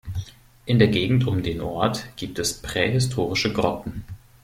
In 0.65 0.79
der 0.79 0.87
Gegend 0.87 1.27
um 1.27 1.43
den 1.43 1.61
Ort 1.61 2.09
gibt 2.15 2.39
es 2.39 2.59
prähistorische 2.59 3.53
Grotten. 3.53 4.03